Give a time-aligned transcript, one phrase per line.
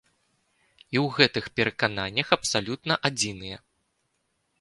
[0.95, 3.57] І ў гэтых перакананнях абсалютна адзіныя.